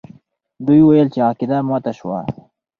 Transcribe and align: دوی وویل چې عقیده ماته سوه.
دوی 0.65 0.79
وویل 0.81 1.07
چې 1.13 1.19
عقیده 1.27 1.57
ماته 1.69 1.91
سوه. 1.99 2.19